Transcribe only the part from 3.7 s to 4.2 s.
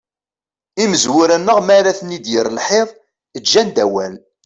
awal.